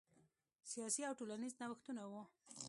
سیاسي 0.71 1.01
او 1.07 1.13
ټولنیز 1.19 1.53
نوښتونه 1.61 2.01
وو. 2.11 2.23